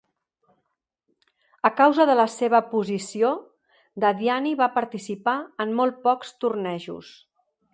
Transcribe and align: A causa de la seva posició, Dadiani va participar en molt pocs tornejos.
A 1.69 1.71
causa 1.81 2.07
de 2.11 2.15
la 2.19 2.25
seva 2.37 2.61
posició, 2.71 3.31
Dadiani 4.05 4.55
va 4.63 4.71
participar 4.79 5.37
en 5.67 5.77
molt 5.83 6.01
pocs 6.09 6.37
tornejos. 6.47 7.13